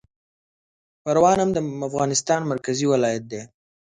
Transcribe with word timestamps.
پروان 1.03 1.37
هم 1.43 1.49
د 1.53 1.57
افغانستان 1.89 2.41
مرکزي 2.51 2.85
ولایت 2.93 3.23
دی 3.31 3.41